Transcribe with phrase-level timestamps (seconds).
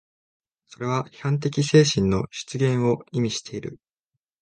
[0.65, 3.79] それは批判的精神の出現を意味している。